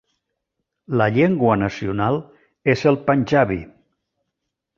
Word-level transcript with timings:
La 1.01 1.05
llengua 1.17 1.57
nacional 1.63 2.17
és 2.75 2.83
el 2.93 2.99
panjabi. 3.11 3.61